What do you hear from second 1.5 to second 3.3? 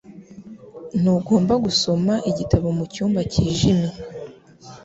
gusoma igitabo mucyumba